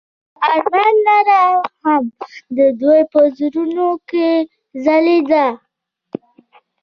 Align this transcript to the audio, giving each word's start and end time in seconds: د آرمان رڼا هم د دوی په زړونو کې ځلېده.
د 0.39 0.41
آرمان 0.53 0.95
رڼا 1.07 1.41
هم 1.83 2.03
د 2.57 2.57
دوی 2.79 3.01
په 3.11 3.19
زړونو 3.37 3.87
کې 4.09 4.29
ځلېده. 4.83 5.47